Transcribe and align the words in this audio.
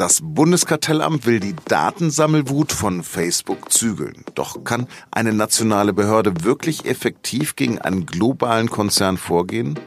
Das 0.00 0.20
Bundeskartellamt 0.22 1.26
will 1.26 1.40
die 1.40 1.54
Datensammelwut 1.66 2.72
von 2.72 3.02
Facebook 3.02 3.70
zügeln. 3.70 4.24
Doch 4.34 4.64
kann 4.64 4.86
eine 5.10 5.34
nationale 5.34 5.92
Behörde 5.92 6.42
wirklich 6.42 6.86
effektiv 6.86 7.54
gegen 7.54 7.78
einen 7.78 8.06
globalen 8.06 8.70
Konzern 8.70 9.18
vorgehen? 9.18 9.78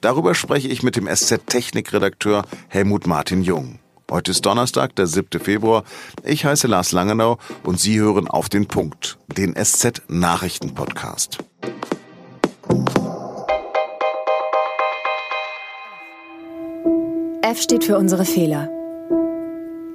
Darüber 0.00 0.34
spreche 0.34 0.66
ich 0.66 0.82
mit 0.82 0.96
dem 0.96 1.06
SZ-Technikredakteur 1.06 2.42
Helmut 2.66 3.06
Martin 3.06 3.42
Jung. 3.42 3.78
Heute 4.10 4.32
ist 4.32 4.44
Donnerstag, 4.44 4.96
der 4.96 5.06
7. 5.06 5.38
Februar. 5.40 5.84
Ich 6.24 6.44
heiße 6.44 6.66
Lars 6.66 6.90
Langenau 6.90 7.38
und 7.62 7.78
Sie 7.78 8.00
hören 8.00 8.26
auf 8.26 8.48
den 8.48 8.66
Punkt, 8.66 9.18
den 9.36 9.54
SZ-Nachrichten-Podcast. 9.54 11.38
F 17.42 17.62
steht 17.62 17.84
für 17.84 17.98
unsere 17.98 18.24
Fehler. 18.24 18.68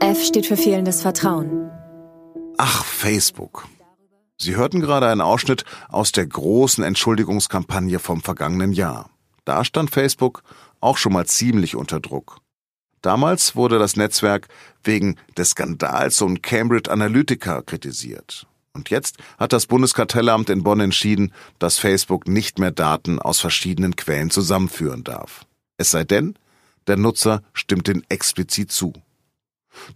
F 0.04 0.22
steht 0.26 0.48
für 0.48 0.58
fehlendes 0.58 1.02
Vertrauen. 1.02 1.72
Ach, 2.58 2.84
Facebook. 2.84 3.70
Sie 4.38 4.58
hörten 4.58 4.82
gerade 4.82 5.08
einen 5.08 5.22
Ausschnitt 5.22 5.64
aus 5.88 6.12
der 6.12 6.28
großen 6.28 6.84
Entschuldigungskampagne 6.84 8.00
vom 8.00 8.22
vergangenen 8.22 8.74
Jahr. 8.74 9.10
Da 9.46 9.64
stand 9.64 9.92
Facebook 9.92 10.44
auch 10.82 10.98
schon 10.98 11.14
mal 11.14 11.26
ziemlich 11.26 11.78
unter 11.78 12.02
Druck. 12.02 12.40
Damals 13.02 13.56
wurde 13.56 13.80
das 13.80 13.96
Netzwerk 13.96 14.50
wegen 14.84 15.16
des 15.38 15.52
Skandals 15.52 16.22
um 16.22 16.42
Cambridge 16.42 16.92
Analytica 16.92 17.62
kritisiert. 17.62 18.46
Und 18.74 18.90
jetzt 18.90 19.20
hat 19.40 19.54
das 19.54 19.68
Bundeskartellamt 19.68 20.50
in 20.50 20.64
Bonn 20.64 20.82
entschieden, 20.82 21.32
dass 21.60 21.80
Facebook 21.80 22.28
nicht 22.28 22.60
mehr 22.60 22.72
Daten 22.72 23.20
aus 23.20 23.40
verschiedenen 23.40 23.96
Quellen 23.96 24.32
zusammenführen 24.32 25.06
darf. 25.06 25.46
Es 25.78 25.92
sei 25.92 26.04
denn, 26.04 26.38
der 26.88 26.98
Nutzer 26.98 27.42
stimmt 27.54 27.88
den 27.88 28.04
explizit 28.10 28.70
zu. 28.70 28.92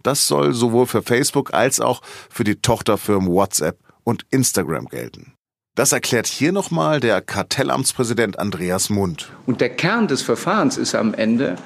Das 0.02 0.26
soll 0.28 0.54
sowohl 0.54 0.86
für 0.86 1.02
Facebook 1.02 1.54
als 1.54 1.80
auch 1.80 2.02
für 2.30 2.44
die 2.44 2.56
Tochterfirmen 2.56 3.28
WhatsApp 3.28 3.78
und 4.04 4.24
Instagram 4.30 4.86
gelten. 4.86 5.34
Das 5.74 5.92
erklärt 5.92 6.26
hier 6.26 6.50
nochmal 6.50 6.98
der 6.98 7.20
Kartellamtspräsident 7.20 8.38
Andreas 8.38 8.90
Mund. 8.90 9.30
Und 9.46 9.60
der 9.60 9.68
Kern 9.68 10.08
des 10.08 10.22
Verfahrens 10.22 10.76
ist 10.76 10.96
am 10.96 11.14
Ende, 11.14 11.56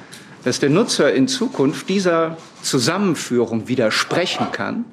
dass 0.45 0.61
der 0.61 0.69
Nutzer 0.69 1.15
in 1.15 1.29
Zukunft 1.29 1.89
dieser 1.89 2.37
Zusammenführung 2.63 3.69
widersprechen 3.69 4.49
kann. 4.53 4.85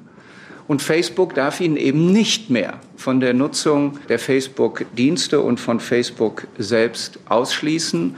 Und 0.68 0.80
Facebook 0.80 1.34
darf 1.34 1.60
ihn 1.60 1.76
eben 1.76 2.12
nicht 2.12 2.48
mehr 2.48 2.78
von 2.96 3.20
der 3.20 3.34
Nutzung 3.34 3.98
der 4.08 4.18
Facebook-Dienste 4.18 5.40
und 5.40 5.58
von 5.58 5.80
Facebook 5.80 6.46
selbst 6.56 7.18
ausschließen 7.28 8.14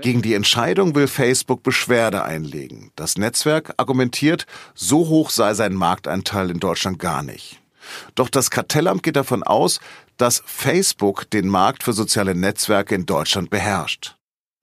gegen 0.00 0.22
die 0.22 0.34
Entscheidung 0.34 0.94
will 0.94 1.06
Facebook 1.06 1.62
Beschwerde 1.62 2.24
einlegen. 2.24 2.90
Das 2.96 3.16
Netzwerk 3.16 3.74
argumentiert, 3.76 4.46
so 4.74 5.08
hoch 5.08 5.30
sei 5.30 5.54
sein 5.54 5.74
Marktanteil 5.74 6.50
in 6.50 6.60
Deutschland 6.60 6.98
gar 6.98 7.22
nicht. 7.22 7.60
Doch 8.14 8.28
das 8.28 8.50
Kartellamt 8.50 9.02
geht 9.02 9.16
davon 9.16 9.42
aus, 9.42 9.80
dass 10.16 10.42
Facebook 10.44 11.30
den 11.30 11.48
Markt 11.48 11.82
für 11.82 11.92
soziale 11.92 12.34
Netzwerke 12.34 12.94
in 12.94 13.06
Deutschland 13.06 13.50
beherrscht. 13.50 14.16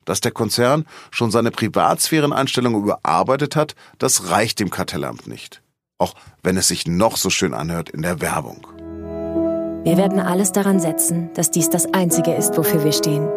Dass 0.05 0.21
der 0.21 0.31
Konzern 0.31 0.85
schon 1.11 1.31
seine 1.31 1.51
Privatsphäreneinstellungen 1.51 2.81
überarbeitet 2.83 3.55
hat, 3.55 3.75
das 3.97 4.29
reicht 4.29 4.59
dem 4.59 4.69
Kartellamt 4.69 5.27
nicht. 5.27 5.61
Auch 5.97 6.13
wenn 6.43 6.57
es 6.57 6.67
sich 6.67 6.85
noch 6.85 7.17
so 7.17 7.29
schön 7.29 7.53
anhört 7.53 7.89
in 7.89 8.03
der 8.03 8.21
Werbung. 8.21 8.67
Wir 9.83 9.97
werden 9.97 10.19
alles 10.19 10.51
daran 10.51 10.79
setzen, 10.79 11.31
dass 11.33 11.49
dies 11.49 11.69
das 11.69 11.91
Einzige 11.93 12.33
ist, 12.33 12.55
wofür 12.55 12.83
wir 12.83 12.93
stehen 12.93 13.27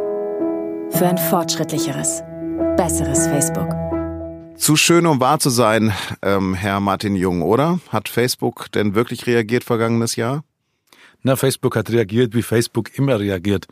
für 0.92 1.06
ein 1.06 1.18
fortschrittlicheres, 1.18 2.22
besseres 2.76 3.26
Facebook. 3.26 3.68
Zu 4.56 4.76
schön, 4.76 5.06
um 5.06 5.20
wahr 5.20 5.38
zu 5.38 5.48
sein, 5.48 5.92
ähm, 6.22 6.54
Herr 6.54 6.80
Martin 6.80 7.16
Jung, 7.16 7.42
oder? 7.42 7.80
Hat 7.88 8.08
Facebook 8.08 8.70
denn 8.72 8.94
wirklich 8.94 9.26
reagiert 9.26 9.64
vergangenes 9.64 10.16
Jahr? 10.16 10.44
Na, 11.22 11.36
Facebook 11.36 11.76
hat 11.76 11.90
reagiert, 11.90 12.34
wie 12.34 12.42
Facebook 12.42 12.96
immer 12.98 13.18
reagiert. 13.18 13.66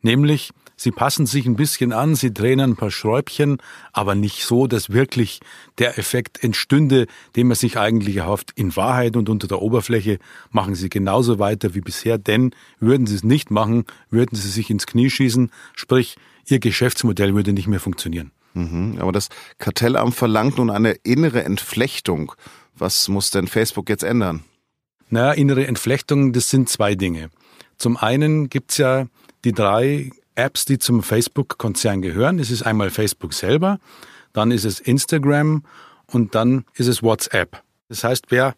Nämlich, 0.00 0.50
sie 0.76 0.90
passen 0.90 1.26
sich 1.26 1.46
ein 1.46 1.54
bisschen 1.54 1.92
an, 1.92 2.16
sie 2.16 2.34
drehen 2.34 2.60
ein 2.60 2.74
paar 2.74 2.90
Schräubchen, 2.90 3.58
aber 3.92 4.16
nicht 4.16 4.44
so, 4.44 4.66
dass 4.66 4.90
wirklich 4.90 5.40
der 5.78 5.98
Effekt 5.98 6.42
entstünde, 6.42 7.06
den 7.36 7.46
man 7.46 7.56
sich 7.56 7.78
eigentlich 7.78 8.16
erhofft. 8.16 8.50
In 8.56 8.74
Wahrheit 8.74 9.16
und 9.16 9.28
unter 9.28 9.46
der 9.46 9.62
Oberfläche 9.62 10.18
machen 10.50 10.74
sie 10.74 10.88
genauso 10.88 11.38
weiter 11.38 11.74
wie 11.74 11.80
bisher, 11.80 12.18
denn 12.18 12.52
würden 12.80 13.06
sie 13.06 13.14
es 13.14 13.22
nicht 13.22 13.52
machen, 13.52 13.84
würden 14.10 14.36
sie 14.36 14.48
sich 14.48 14.70
ins 14.70 14.86
Knie 14.86 15.10
schießen, 15.10 15.52
sprich, 15.74 16.16
ihr 16.46 16.58
Geschäftsmodell 16.58 17.34
würde 17.34 17.52
nicht 17.52 17.68
mehr 17.68 17.80
funktionieren. 17.80 18.32
Mhm, 18.54 18.98
aber 18.98 19.12
das 19.12 19.28
Kartellamt 19.58 20.14
verlangt 20.14 20.58
nun 20.58 20.70
eine 20.70 20.92
innere 21.02 21.44
Entflechtung. 21.44 22.32
Was 22.76 23.08
muss 23.08 23.30
denn 23.30 23.46
Facebook 23.46 23.88
jetzt 23.88 24.02
ändern? 24.02 24.44
Naja, 25.08 25.32
innere 25.32 25.66
Entflechtung, 25.66 26.32
das 26.32 26.50
sind 26.50 26.68
zwei 26.68 26.94
Dinge. 26.94 27.30
Zum 27.76 27.96
einen 27.96 28.48
gibt's 28.48 28.78
ja 28.78 29.06
die 29.44 29.52
drei 29.52 30.10
Apps, 30.34 30.64
die 30.64 30.78
zum 30.78 31.02
Facebook-Konzern 31.02 32.00
gehören. 32.00 32.38
Das 32.38 32.50
ist 32.50 32.62
einmal 32.62 32.90
Facebook 32.90 33.34
selber, 33.34 33.78
dann 34.32 34.50
ist 34.50 34.64
es 34.64 34.80
Instagram 34.80 35.64
und 36.06 36.34
dann 36.34 36.64
ist 36.74 36.86
es 36.86 37.02
WhatsApp. 37.02 37.62
Das 37.88 38.04
heißt, 38.04 38.26
wer 38.30 38.54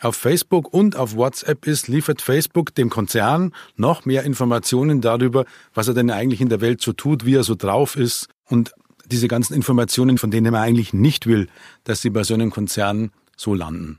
auf 0.00 0.16
Facebook 0.16 0.72
und 0.72 0.96
auf 0.96 1.14
WhatsApp 1.14 1.66
ist, 1.66 1.88
liefert 1.88 2.22
Facebook 2.22 2.74
dem 2.74 2.90
Konzern 2.90 3.52
noch 3.76 4.04
mehr 4.04 4.24
Informationen 4.24 5.00
darüber, 5.00 5.44
was 5.74 5.88
er 5.88 5.94
denn 5.94 6.10
eigentlich 6.10 6.40
in 6.40 6.48
der 6.48 6.60
Welt 6.60 6.80
so 6.80 6.92
tut, 6.92 7.24
wie 7.24 7.34
er 7.34 7.44
so 7.44 7.54
drauf 7.54 7.96
ist 7.96 8.28
und 8.46 8.72
diese 9.06 9.28
ganzen 9.28 9.54
Informationen, 9.54 10.18
von 10.18 10.30
denen 10.30 10.52
man 10.52 10.62
eigentlich 10.62 10.92
nicht 10.92 11.26
will, 11.26 11.48
dass 11.84 12.00
sie 12.00 12.10
bei 12.10 12.22
so 12.22 12.34
einem 12.34 12.50
Konzern 12.50 13.10
so 13.36 13.54
landen. 13.54 13.98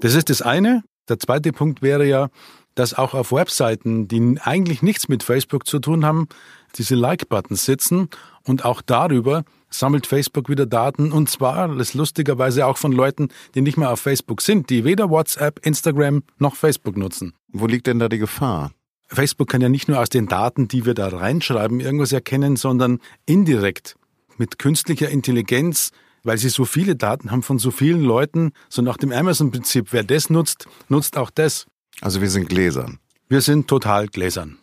Das 0.00 0.14
ist 0.14 0.30
das 0.30 0.42
eine. 0.42 0.82
Der 1.08 1.18
zweite 1.18 1.52
Punkt 1.52 1.82
wäre 1.82 2.06
ja, 2.06 2.28
dass 2.74 2.94
auch 2.94 3.14
auf 3.14 3.32
Webseiten, 3.32 4.06
die 4.06 4.38
eigentlich 4.42 4.82
nichts 4.82 5.08
mit 5.08 5.22
Facebook 5.22 5.66
zu 5.66 5.80
tun 5.80 6.04
haben, 6.04 6.28
diese 6.76 6.94
Like-Buttons 6.94 7.64
sitzen 7.64 8.08
und 8.44 8.64
auch 8.64 8.80
darüber 8.82 9.44
sammelt 9.70 10.06
Facebook 10.06 10.48
wieder 10.48 10.66
Daten 10.66 11.12
und 11.12 11.30
zwar, 11.30 11.68
das 11.76 11.94
lustigerweise 11.94 12.66
auch 12.66 12.76
von 12.76 12.92
Leuten, 12.92 13.28
die 13.54 13.62
nicht 13.62 13.76
mehr 13.76 13.90
auf 13.90 14.00
Facebook 14.00 14.42
sind, 14.42 14.68
die 14.70 14.84
weder 14.84 15.10
WhatsApp, 15.10 15.64
Instagram 15.64 16.22
noch 16.38 16.56
Facebook 16.56 16.96
nutzen. 16.96 17.32
Wo 17.48 17.66
liegt 17.66 17.86
denn 17.86 17.98
da 17.98 18.08
die 18.08 18.18
Gefahr? 18.18 18.72
Facebook 19.08 19.48
kann 19.48 19.60
ja 19.60 19.68
nicht 19.68 19.88
nur 19.88 19.98
aus 19.98 20.08
den 20.08 20.26
Daten, 20.26 20.68
die 20.68 20.86
wir 20.86 20.94
da 20.94 21.08
reinschreiben, 21.08 21.80
irgendwas 21.80 22.12
erkennen, 22.12 22.56
sondern 22.56 23.00
indirekt 23.26 23.96
mit 24.36 24.58
künstlicher 24.58 25.08
Intelligenz, 25.08 25.90
weil 26.22 26.38
sie 26.38 26.48
so 26.48 26.64
viele 26.64 26.96
Daten 26.96 27.30
haben 27.30 27.42
von 27.42 27.58
so 27.58 27.70
vielen 27.70 28.02
Leuten, 28.02 28.52
so 28.68 28.82
nach 28.82 28.96
dem 28.96 29.12
Amazon-Prinzip, 29.12 29.92
wer 29.92 30.04
das 30.04 30.30
nutzt, 30.30 30.68
nutzt 30.88 31.16
auch 31.16 31.30
das. 31.30 31.66
Also 32.00 32.20
wir 32.20 32.30
sind 32.30 32.48
gläsern. 32.48 32.98
Wir 33.28 33.40
sind 33.40 33.68
total 33.68 34.06
gläsern. 34.06 34.58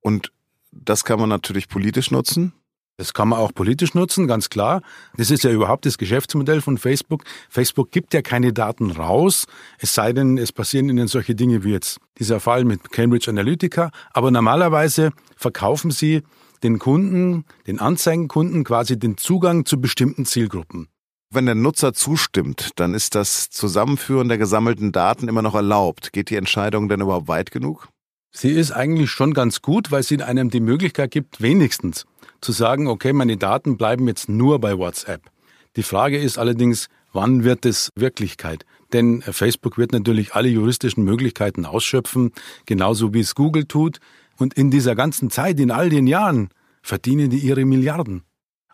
Und 0.00 0.32
das 0.72 1.04
kann 1.04 1.20
man 1.20 1.28
natürlich 1.28 1.68
politisch 1.68 2.10
nutzen. 2.10 2.52
Das 2.98 3.14
kann 3.14 3.28
man 3.28 3.38
auch 3.38 3.52
politisch 3.54 3.94
nutzen, 3.94 4.26
ganz 4.26 4.50
klar. 4.50 4.82
Das 5.16 5.30
ist 5.30 5.44
ja 5.44 5.50
überhaupt 5.50 5.86
das 5.86 5.98
Geschäftsmodell 5.98 6.60
von 6.60 6.78
Facebook. 6.78 7.24
Facebook 7.48 7.90
gibt 7.90 8.14
ja 8.14 8.22
keine 8.22 8.52
Daten 8.52 8.90
raus, 8.90 9.46
es 9.78 9.94
sei 9.94 10.12
denn, 10.12 10.38
es 10.38 10.52
passieren 10.52 10.88
ihnen 10.88 11.08
solche 11.08 11.34
Dinge 11.34 11.64
wie 11.64 11.72
jetzt 11.72 11.98
dieser 12.18 12.38
Fall 12.38 12.64
mit 12.64 12.92
Cambridge 12.92 13.30
Analytica. 13.30 13.90
Aber 14.12 14.30
normalerweise 14.30 15.10
verkaufen 15.36 15.90
sie 15.90 16.22
den 16.62 16.78
Kunden, 16.78 17.44
den 17.66 17.80
Anzeigenkunden 17.80 18.64
quasi 18.64 18.98
den 18.98 19.16
Zugang 19.16 19.64
zu 19.64 19.80
bestimmten 19.80 20.24
Zielgruppen. 20.24 20.88
Wenn 21.30 21.46
der 21.46 21.54
Nutzer 21.54 21.94
zustimmt, 21.94 22.72
dann 22.76 22.92
ist 22.92 23.14
das 23.14 23.48
Zusammenführen 23.48 24.28
der 24.28 24.36
gesammelten 24.36 24.92
Daten 24.92 25.28
immer 25.28 25.40
noch 25.40 25.54
erlaubt. 25.54 26.12
Geht 26.12 26.28
die 26.28 26.36
Entscheidung 26.36 26.90
denn 26.90 27.00
überhaupt 27.00 27.28
weit 27.28 27.50
genug? 27.50 27.88
Sie 28.34 28.50
ist 28.50 28.72
eigentlich 28.72 29.10
schon 29.10 29.34
ganz 29.34 29.60
gut, 29.60 29.90
weil 29.90 30.02
sie 30.02 30.20
einem 30.22 30.48
die 30.48 30.60
Möglichkeit 30.60 31.10
gibt, 31.10 31.42
wenigstens 31.42 32.06
zu 32.40 32.52
sagen, 32.52 32.88
okay, 32.88 33.12
meine 33.12 33.36
Daten 33.36 33.76
bleiben 33.76 34.08
jetzt 34.08 34.28
nur 34.28 34.58
bei 34.58 34.76
WhatsApp. 34.78 35.30
Die 35.76 35.82
Frage 35.82 36.18
ist 36.18 36.38
allerdings, 36.38 36.88
wann 37.12 37.44
wird 37.44 37.66
es 37.66 37.90
Wirklichkeit? 37.94 38.64
Denn 38.92 39.22
Facebook 39.22 39.76
wird 39.78 39.92
natürlich 39.92 40.34
alle 40.34 40.48
juristischen 40.48 41.04
Möglichkeiten 41.04 41.66
ausschöpfen, 41.66 42.32
genauso 42.66 43.14
wie 43.14 43.20
es 43.20 43.34
Google 43.34 43.66
tut. 43.66 43.98
Und 44.38 44.54
in 44.54 44.70
dieser 44.70 44.94
ganzen 44.94 45.30
Zeit, 45.30 45.60
in 45.60 45.70
all 45.70 45.90
den 45.90 46.06
Jahren, 46.06 46.48
verdienen 46.82 47.30
die 47.30 47.38
ihre 47.38 47.64
Milliarden. 47.64 48.22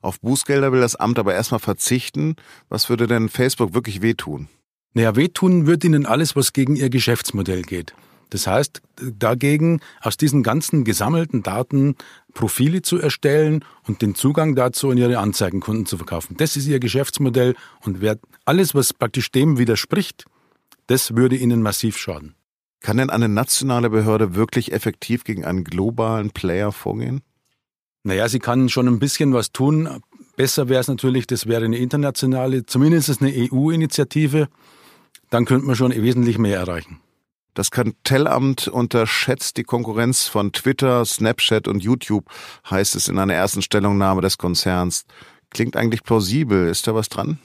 Auf 0.00 0.20
Bußgelder 0.20 0.72
will 0.72 0.80
das 0.80 0.96
Amt 0.96 1.18
aber 1.18 1.34
erstmal 1.34 1.60
verzichten. 1.60 2.36
Was 2.68 2.88
würde 2.88 3.08
denn 3.08 3.28
Facebook 3.28 3.74
wirklich 3.74 4.02
wehtun? 4.02 4.48
Naja, 4.94 5.16
wehtun 5.16 5.66
wird 5.66 5.84
ihnen 5.84 6.06
alles, 6.06 6.36
was 6.36 6.52
gegen 6.52 6.76
ihr 6.76 6.90
Geschäftsmodell 6.90 7.62
geht. 7.62 7.94
Das 8.30 8.46
heißt, 8.46 8.82
dagegen 9.18 9.80
aus 10.00 10.16
diesen 10.16 10.42
ganzen 10.42 10.84
gesammelten 10.84 11.42
Daten 11.42 11.96
Profile 12.34 12.82
zu 12.82 12.98
erstellen 12.98 13.64
und 13.86 14.02
den 14.02 14.14
Zugang 14.14 14.54
dazu 14.54 14.90
an 14.90 14.98
ihre 14.98 15.18
Anzeigenkunden 15.18 15.86
zu 15.86 15.96
verkaufen. 15.96 16.36
Das 16.36 16.56
ist 16.56 16.66
ihr 16.66 16.80
Geschäftsmodell 16.80 17.54
und 17.84 18.00
wer 18.00 18.18
alles, 18.44 18.74
was 18.74 18.92
praktisch 18.92 19.30
dem 19.30 19.58
widerspricht, 19.58 20.24
das 20.86 21.16
würde 21.16 21.36
ihnen 21.36 21.62
massiv 21.62 21.96
schaden. 21.96 22.34
Kann 22.80 22.98
denn 22.98 23.10
eine 23.10 23.28
nationale 23.28 23.90
Behörde 23.90 24.34
wirklich 24.34 24.72
effektiv 24.72 25.24
gegen 25.24 25.44
einen 25.44 25.64
globalen 25.64 26.30
Player 26.30 26.70
vorgehen? 26.70 27.22
Naja, 28.04 28.28
sie 28.28 28.38
kann 28.38 28.68
schon 28.68 28.86
ein 28.86 29.00
bisschen 29.00 29.34
was 29.34 29.52
tun, 29.52 30.00
Besser 30.38 30.68
wäre 30.68 30.80
es 30.80 30.86
natürlich, 30.86 31.26
das 31.26 31.48
wäre 31.48 31.64
eine 31.64 31.78
internationale, 31.78 32.64
zumindest 32.64 33.20
eine 33.20 33.32
EU-Initiative. 33.52 34.46
Dann 35.30 35.46
könnte 35.46 35.66
man 35.66 35.74
schon 35.74 35.90
wesentlich 35.90 36.38
mehr 36.38 36.56
erreichen. 36.56 37.00
Das 37.58 37.72
Kartellamt 37.72 38.68
unterschätzt 38.68 39.56
die 39.56 39.64
Konkurrenz 39.64 40.28
von 40.28 40.52
Twitter, 40.52 41.04
Snapchat 41.04 41.66
und 41.66 41.82
YouTube, 41.82 42.26
heißt 42.70 42.94
es 42.94 43.08
in 43.08 43.18
einer 43.18 43.34
ersten 43.34 43.62
Stellungnahme 43.62 44.20
des 44.20 44.38
Konzerns. 44.38 45.06
Klingt 45.50 45.76
eigentlich 45.76 46.04
plausibel. 46.04 46.68
Ist 46.68 46.86
da 46.86 46.94
was 46.94 47.08
dran? 47.08 47.40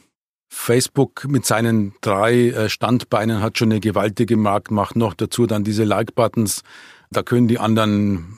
Facebook 0.49 1.25
mit 1.27 1.47
seinen 1.47 1.95
drei 2.01 2.49
äh, 2.49 2.69
Standbeinen 2.69 3.41
hat 3.41 3.57
schon 3.57 3.71
eine 3.71 3.79
gewaltige 3.79 4.37
Marktmacht. 4.37 4.95
Noch 4.95 5.15
dazu 5.15 5.47
dann 5.47 5.63
diese 5.63 5.83
Like-Buttons. 5.83 6.61
Da 7.09 7.23
können 7.23 7.47
die 7.47 7.57
anderen 7.57 8.37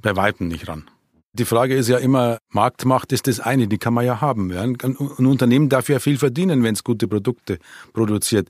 bei 0.00 0.14
Weitem 0.14 0.46
nicht 0.46 0.68
ran. 0.68 0.88
Die 1.32 1.46
Frage 1.46 1.74
ist 1.74 1.88
ja 1.88 1.98
immer, 1.98 2.38
Marktmacht 2.50 3.10
ist 3.10 3.26
das 3.26 3.40
eine, 3.40 3.66
die 3.66 3.78
kann 3.78 3.92
man 3.92 4.06
ja 4.06 4.20
haben. 4.20 4.52
Ein 4.52 4.76
Unternehmen 4.76 5.68
darf 5.68 5.88
ja 5.88 5.98
viel 5.98 6.16
verdienen, 6.16 6.62
wenn 6.62 6.74
es 6.74 6.84
gute 6.84 7.08
Produkte 7.08 7.58
produziert. 7.92 8.48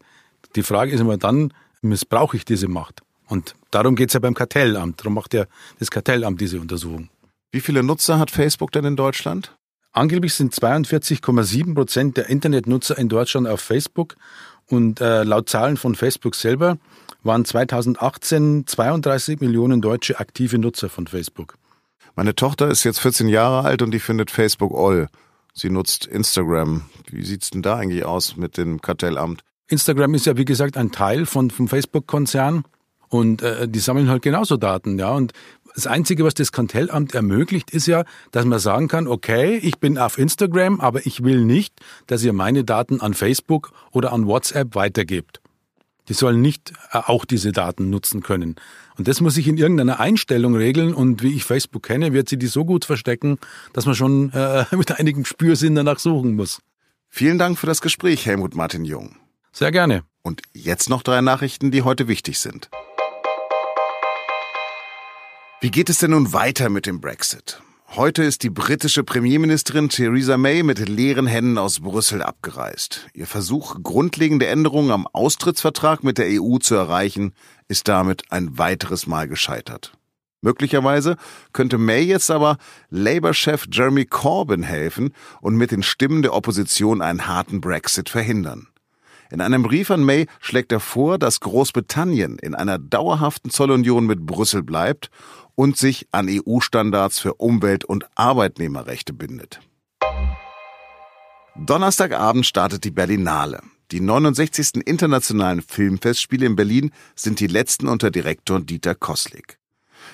Die 0.54 0.62
Frage 0.62 0.92
ist 0.92 1.00
immer 1.00 1.16
dann, 1.16 1.54
missbrauche 1.82 2.36
ich 2.36 2.44
diese 2.44 2.68
Macht? 2.68 3.02
Und 3.28 3.54
darum 3.70 3.94
geht 3.94 4.08
es 4.08 4.14
ja 4.14 4.20
beim 4.20 4.34
Kartellamt. 4.34 5.00
Darum 5.00 5.14
macht 5.14 5.34
ja 5.34 5.44
das 5.78 5.90
Kartellamt 5.90 6.40
diese 6.40 6.60
Untersuchung. 6.60 7.10
Wie 7.50 7.60
viele 7.60 7.82
Nutzer 7.82 8.18
hat 8.18 8.30
Facebook 8.30 8.72
denn 8.72 8.84
in 8.84 8.96
Deutschland? 8.96 9.56
Angeblich 9.92 10.34
sind 10.34 10.54
42,7 10.54 11.74
Prozent 11.74 12.16
der 12.16 12.28
Internetnutzer 12.28 12.96
in 12.98 13.08
Deutschland 13.08 13.48
auf 13.48 13.60
Facebook 13.60 14.16
und 14.66 15.00
äh, 15.00 15.22
laut 15.22 15.48
Zahlen 15.48 15.76
von 15.76 15.94
Facebook 15.94 16.34
selber 16.34 16.78
waren 17.22 17.44
2018 17.44 18.66
32 18.66 19.40
Millionen 19.40 19.80
deutsche 19.80 20.20
aktive 20.20 20.58
Nutzer 20.58 20.88
von 20.88 21.06
Facebook. 21.06 21.54
Meine 22.14 22.34
Tochter 22.34 22.68
ist 22.68 22.84
jetzt 22.84 23.00
14 23.00 23.28
Jahre 23.28 23.66
alt 23.66 23.82
und 23.82 23.92
die 23.92 24.00
findet 24.00 24.30
Facebook 24.30 24.72
all. 24.74 25.08
Sie 25.54 25.70
nutzt 25.70 26.06
Instagram. 26.06 26.82
Wie 27.10 27.24
sieht's 27.24 27.50
denn 27.50 27.62
da 27.62 27.76
eigentlich 27.76 28.04
aus 28.04 28.36
mit 28.36 28.56
dem 28.56 28.80
Kartellamt? 28.80 29.42
Instagram 29.68 30.14
ist 30.14 30.26
ja 30.26 30.36
wie 30.36 30.44
gesagt 30.44 30.76
ein 30.76 30.90
Teil 30.90 31.26
von 31.26 31.50
vom 31.50 31.68
Facebook-Konzern 31.68 32.64
und 33.08 33.42
äh, 33.42 33.68
die 33.68 33.78
sammeln 33.78 34.08
halt 34.08 34.22
genauso 34.22 34.56
Daten, 34.56 34.98
ja. 34.98 35.10
Und 35.10 35.32
das 35.74 35.86
Einzige, 35.86 36.24
was 36.24 36.34
das 36.34 36.50
Kartellamt 36.52 37.14
ermöglicht, 37.14 37.70
ist 37.70 37.86
ja, 37.86 38.04
dass 38.32 38.44
man 38.44 38.58
sagen 38.58 38.88
kann, 38.88 39.06
okay, 39.06 39.58
ich 39.58 39.78
bin 39.78 39.96
auf 39.96 40.18
Instagram, 40.18 40.80
aber 40.80 41.06
ich 41.06 41.22
will 41.22 41.44
nicht, 41.44 41.74
dass 42.06 42.24
ihr 42.24 42.32
meine 42.32 42.64
Daten 42.64 43.00
an 43.00 43.14
Facebook 43.14 43.72
oder 43.92 44.12
an 44.12 44.26
WhatsApp 44.26 44.74
weitergebt. 44.74 45.40
Die 46.08 46.14
sollen 46.14 46.40
nicht 46.40 46.72
äh, 46.92 46.98
auch 46.98 47.24
diese 47.24 47.52
Daten 47.52 47.90
nutzen 47.90 48.22
können. 48.22 48.56
Und 48.96 49.06
das 49.06 49.20
muss 49.20 49.34
sich 49.34 49.46
in 49.46 49.56
irgendeiner 49.56 50.00
Einstellung 50.00 50.56
regeln. 50.56 50.94
Und 50.94 51.22
wie 51.22 51.34
ich 51.34 51.44
Facebook 51.44 51.84
kenne, 51.84 52.12
wird 52.12 52.28
sie 52.28 52.38
die 52.38 52.46
so 52.46 52.64
gut 52.64 52.84
verstecken, 52.84 53.38
dass 53.72 53.86
man 53.86 53.94
schon 53.94 54.32
äh, 54.32 54.64
mit 54.76 54.98
einigem 54.98 55.24
Spürsinn 55.24 55.74
danach 55.74 55.98
suchen 55.98 56.34
muss. 56.34 56.60
Vielen 57.08 57.38
Dank 57.38 57.58
für 57.58 57.66
das 57.66 57.80
Gespräch, 57.80 58.26
Helmut 58.26 58.54
Martin 58.54 58.84
Jung. 58.84 59.16
Sehr 59.52 59.72
gerne. 59.72 60.04
Und 60.22 60.42
jetzt 60.52 60.90
noch 60.90 61.02
drei 61.02 61.20
Nachrichten, 61.20 61.70
die 61.70 61.82
heute 61.82 62.08
wichtig 62.08 62.38
sind. 62.38 62.70
Wie 65.60 65.70
geht 65.70 65.90
es 65.90 65.98
denn 65.98 66.12
nun 66.12 66.32
weiter 66.32 66.68
mit 66.68 66.86
dem 66.86 67.00
Brexit? 67.00 67.60
Heute 67.96 68.22
ist 68.22 68.42
die 68.42 68.50
britische 68.50 69.02
Premierministerin 69.02 69.88
Theresa 69.88 70.36
May 70.36 70.62
mit 70.62 70.78
leeren 70.88 71.26
Händen 71.26 71.56
aus 71.56 71.80
Brüssel 71.80 72.22
abgereist. 72.22 73.08
Ihr 73.14 73.26
Versuch, 73.26 73.82
grundlegende 73.82 74.46
Änderungen 74.46 74.90
am 74.90 75.06
Austrittsvertrag 75.06 76.04
mit 76.04 76.18
der 76.18 76.26
EU 76.28 76.58
zu 76.58 76.74
erreichen, 76.74 77.32
ist 77.66 77.88
damit 77.88 78.30
ein 78.30 78.58
weiteres 78.58 79.06
Mal 79.06 79.26
gescheitert. 79.26 79.94
Möglicherweise 80.42 81.16
könnte 81.52 81.78
May 81.78 82.02
jetzt 82.02 82.30
aber 82.30 82.58
Labour-Chef 82.90 83.66
Jeremy 83.72 84.04
Corbyn 84.04 84.62
helfen 84.62 85.14
und 85.40 85.56
mit 85.56 85.70
den 85.70 85.82
Stimmen 85.82 86.22
der 86.22 86.34
Opposition 86.34 87.02
einen 87.02 87.26
harten 87.26 87.60
Brexit 87.60 88.10
verhindern. 88.10 88.68
In 89.30 89.40
einem 89.40 89.62
Brief 89.62 89.90
an 89.90 90.04
May 90.04 90.26
schlägt 90.40 90.72
er 90.72 90.80
vor, 90.80 91.18
dass 91.18 91.40
Großbritannien 91.40 92.38
in 92.38 92.54
einer 92.54 92.78
dauerhaften 92.78 93.50
Zollunion 93.50 94.06
mit 94.06 94.24
Brüssel 94.24 94.62
bleibt 94.62 95.10
und 95.54 95.76
sich 95.76 96.06
an 96.12 96.28
EU-Standards 96.30 97.18
für 97.18 97.34
Umwelt- 97.34 97.84
und 97.84 98.06
Arbeitnehmerrechte 98.14 99.12
bindet. 99.12 99.60
Donnerstagabend 101.56 102.46
startet 102.46 102.84
die 102.84 102.90
Berlinale. 102.90 103.60
Die 103.90 104.00
69. 104.00 104.86
internationalen 104.86 105.62
Filmfestspiele 105.62 106.46
in 106.46 106.56
Berlin 106.56 106.90
sind 107.14 107.40
die 107.40 107.46
letzten 107.46 107.88
unter 107.88 108.10
Direktor 108.10 108.60
Dieter 108.60 108.94
Koslik. 108.94 109.58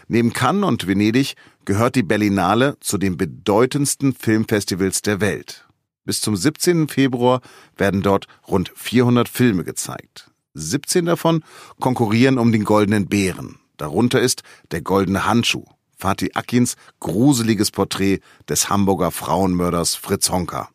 Neben 0.09 0.33
Cannes 0.33 0.65
und 0.65 0.87
Venedig 0.87 1.35
gehört 1.65 1.95
die 1.95 2.03
Berlinale 2.03 2.77
zu 2.81 2.99
den 2.99 3.17
bedeutendsten 3.17 4.15
Filmfestivals 4.15 5.03
der 5.03 5.21
Welt. 5.21 5.67
Bis 6.05 6.21
zum 6.21 6.37
17. 6.37 6.89
Februar 6.89 7.41
werden 7.77 8.03
dort 8.03 8.27
rund 8.47 8.73
400 8.75 9.29
Filme 9.29 9.65
gezeigt. 9.65 10.31
17 10.55 11.07
davon 11.07 11.43
konkurrieren 11.81 12.39
um 12.39 12.53
den 12.53 12.65
Goldenen 12.65 13.09
Bären. 13.09 13.59
Darunter 13.77 14.21
ist 14.21 14.43
Der 14.71 14.83
goldene 14.83 15.27
Handschuh, 15.27 15.65
Fatih 15.97 16.31
Akins 16.35 16.77
gruseliges 17.01 17.71
Porträt 17.71 18.21
des 18.49 18.69
Hamburger 18.69 19.11
Frauenmörders 19.11 19.97
Fritz 19.97 20.31
Honka. 20.31 20.69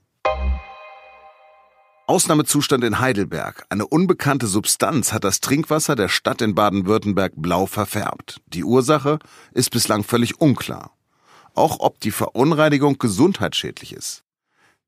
Ausnahmezustand 2.08 2.84
in 2.84 3.00
Heidelberg. 3.00 3.68
Eine 3.70 3.86
unbekannte 3.86 4.48
Substanz 4.48 5.14
hat 5.14 5.24
das 5.24 5.42
Trinkwasser 5.42 5.96
der 5.96 6.10
Stadt 6.10 6.42
in 6.42 6.56
Baden-Württemberg 6.56 7.34
blau 7.36 7.68
verfärbt. 7.68 8.42
Die 8.48 8.64
Ursache 8.64 9.20
ist 9.54 9.70
bislang 9.70 10.04
völlig 10.04 10.42
unklar. 10.42 10.98
Auch 11.54 11.80
ob 11.82 12.00
die 12.00 12.10
Verunreinigung 12.10 12.98
gesundheitsschädlich 12.98 13.94
ist. 13.94 14.24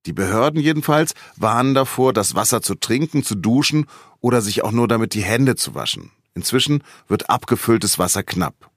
Die 0.08 0.14
Behörden 0.14 0.60
jedenfalls 0.60 1.14
warnen 1.36 1.76
davor, 1.76 2.12
das 2.12 2.34
Wasser 2.34 2.62
zu 2.62 2.76
trinken, 2.76 3.24
zu 3.24 3.36
duschen 3.36 3.86
oder 4.20 4.42
sich 4.42 4.64
auch 4.64 4.72
nur 4.72 4.88
damit 4.88 5.14
die 5.14 5.22
Hände 5.22 5.56
zu 5.56 5.76
waschen. 5.76 6.12
Inzwischen 6.34 6.84
wird 7.08 7.30
abgefülltes 7.30 8.00
Wasser 8.00 8.24
knapp. 8.24 8.72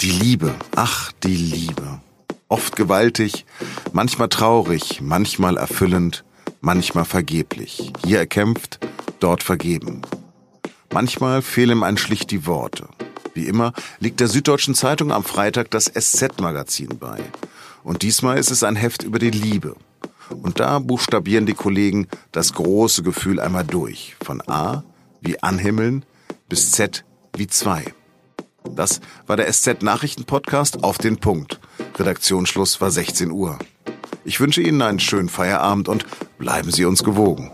Die 0.00 0.10
Liebe, 0.10 0.54
ach 0.74 1.12
die 1.22 1.36
Liebe. 1.36 2.00
Oft 2.48 2.74
gewaltig, 2.76 3.44
manchmal 3.92 4.30
traurig, 4.30 5.02
manchmal 5.02 5.58
erfüllend, 5.58 6.24
manchmal 6.62 7.04
vergeblich. 7.04 7.92
Hier 8.06 8.18
erkämpft, 8.18 8.80
dort 9.20 9.42
vergeben. 9.42 10.00
Manchmal 10.92 11.42
fehlen 11.42 11.78
ihm 11.78 11.82
ein 11.82 11.98
schlicht 11.98 12.30
die 12.30 12.46
Worte. 12.46 12.88
Wie 13.34 13.46
immer 13.46 13.72
liegt 13.98 14.20
der 14.20 14.28
Süddeutschen 14.28 14.74
Zeitung 14.74 15.12
am 15.12 15.24
Freitag 15.24 15.70
das 15.70 15.86
SZ-Magazin 15.86 16.98
bei. 16.98 17.18
Und 17.82 18.02
diesmal 18.02 18.38
ist 18.38 18.50
es 18.50 18.62
ein 18.62 18.76
Heft 18.76 19.02
über 19.02 19.18
die 19.18 19.30
Liebe. 19.30 19.76
Und 20.30 20.60
da 20.60 20.78
buchstabieren 20.78 21.46
die 21.46 21.54
Kollegen 21.54 22.08
das 22.32 22.52
große 22.52 23.02
Gefühl 23.02 23.40
einmal 23.40 23.64
durch. 23.64 24.16
Von 24.22 24.42
A 24.48 24.84
wie 25.20 25.42
anhimmeln 25.42 26.04
bis 26.48 26.72
Z 26.72 27.04
wie 27.36 27.46
zwei. 27.46 27.84
Das 28.76 29.00
war 29.26 29.36
der 29.36 29.52
SZ 29.52 29.82
Nachrichten 29.82 30.24
Podcast 30.24 30.84
auf 30.84 30.98
den 30.98 31.18
Punkt. 31.18 31.60
Redaktionsschluss 31.98 32.80
war 32.80 32.90
16 32.90 33.30
Uhr. 33.30 33.58
Ich 34.24 34.40
wünsche 34.40 34.62
Ihnen 34.62 34.82
einen 34.82 35.00
schönen 35.00 35.28
Feierabend 35.28 35.88
und 35.88 36.06
bleiben 36.38 36.70
Sie 36.70 36.84
uns 36.84 37.02
gewogen. 37.02 37.50